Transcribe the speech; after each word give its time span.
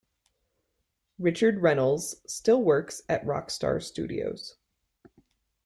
Richard 1.19 1.61
Reynolds 1.61 2.15
still 2.25 2.63
works 2.63 3.03
at 3.07 3.23
Rockstar 3.23 3.79
Studios. 3.83 4.55